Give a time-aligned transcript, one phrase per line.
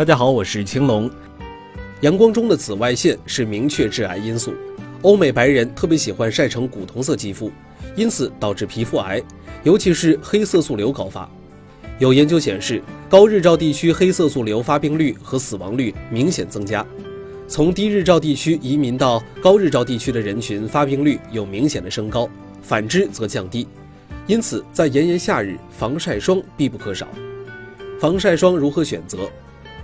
[0.00, 1.10] 大家好，我是青龙。
[2.00, 4.54] 阳光中的紫外线是明确致癌因素，
[5.02, 7.52] 欧美白人特别喜欢晒成古铜色肌肤，
[7.94, 9.22] 因此导致皮肤癌，
[9.62, 11.30] 尤其是黑色素瘤高发。
[11.98, 16.82] 有研究显示，高日照地区黑色素瘤发病率和死亡率明显增加，
[17.46, 22.26] 从低日照地区移民到高日照地区的人群发病率有明显的升高，
[22.62, 23.68] 反之则降低。
[24.26, 27.06] 因此，在炎炎夏日，防晒霜必不可少。
[28.00, 29.28] 防晒霜如何选择？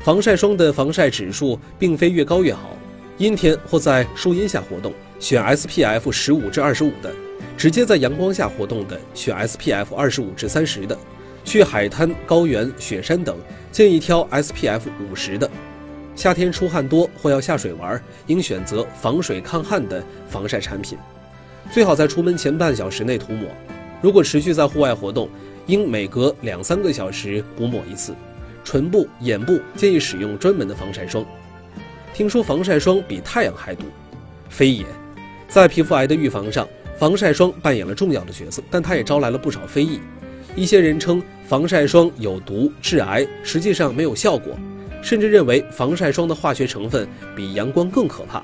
[0.00, 2.76] 防晒霜的防晒指数并非越高越好，
[3.18, 7.10] 阴天或在树荫下活动，选 SPF 十五至二十五的；
[7.56, 10.96] 直接在阳光下活动的，选 SPF 二十五至三十的；
[11.44, 13.36] 去海滩、高原、雪山等，
[13.72, 15.50] 建议挑 SPF 五十的。
[16.14, 20.96] 夏天出汗多或要下水玩，应选择防水抗汗的防晒产品，
[21.72, 23.48] 最好在出门前半小时内涂抹。
[24.00, 25.28] 如果持续在户外活动，
[25.66, 28.14] 应每隔两三个小时补抹一次。
[28.66, 31.24] 唇部、眼部建议使用专门的防晒霜。
[32.12, 33.84] 听说防晒霜比太阳还毒，
[34.48, 34.84] 非也。
[35.46, 36.66] 在皮肤癌的预防上，
[36.98, 40.00] 防晒霜扮演了重要的角色，但它也招来了不少非议。
[40.56, 44.58] 一些人称防晒霜有毒、致癌，实际上没有效果，
[45.00, 48.42] 甚至认为防晒霜的化学成分比阳光更可怕。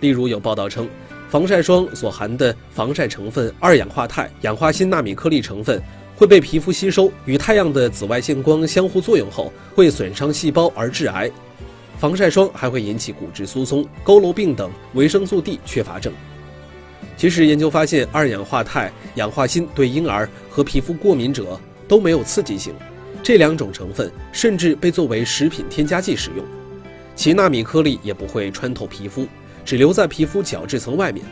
[0.00, 0.88] 例如，有报道称，
[1.28, 5.80] 防晒霜所含的防晒成分二氧化钛、氧化锌纳米颗粒成分。
[6.16, 11.30] 会被皮肤吸收，与太阳的紫外线光相互作用后，会损伤细胞而致癌。
[11.98, 16.12] 防晒霜还会引起骨质疏松、佝偻病等维生素 D 缺乏症。
[17.18, 22.74] 其实研究发现，二氧化钛、氧化锌对婴儿和皮肤过敏者都没有刺激性，
[23.22, 26.44] 这两种成分甚至被作为食品添加剂使用。
[27.14, 29.26] 其纳米颗粒也不会穿透皮肤，
[29.64, 31.24] 只留在皮肤角质层外面。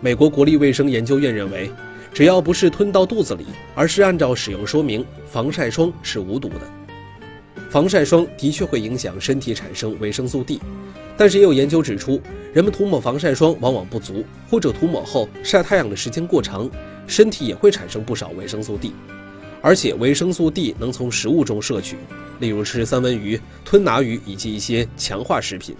[0.00, 1.70] 美国国立卫生研究院认为。
[2.12, 6.60] 只要不是吞到肚子里，而是按照使用说明，防晒霜是无毒的。
[7.70, 10.60] 防晒霜的确会影响身体产生维生素 D，
[11.16, 12.20] 但是也有研究指出，
[12.52, 16.68] 人们涂抹防晒霜往往不足，或者涂抹后晒太阳的时间过长，
[17.06, 18.92] 身体也会产生不少维生素 D。
[19.62, 21.94] 而且维生素 D 能从食物中摄取，
[22.40, 25.76] 例如吃三文鱼、吞拿鱼以及一些强化食品，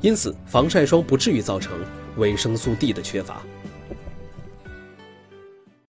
[0.00, 1.72] 因此防晒霜不至于造成
[2.16, 3.42] 维生素 D 的缺乏。